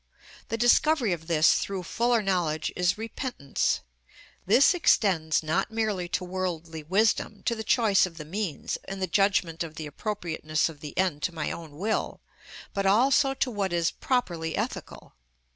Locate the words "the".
0.47-0.57, 7.53-7.63, 8.17-8.25, 8.99-9.05, 9.75-9.85, 10.79-10.97